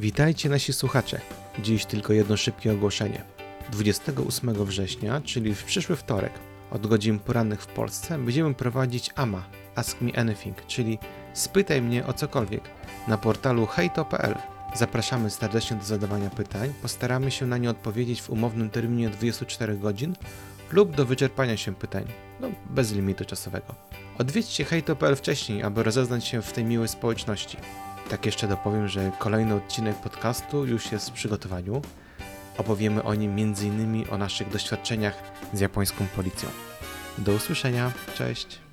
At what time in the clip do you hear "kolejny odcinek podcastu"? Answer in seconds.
29.18-30.66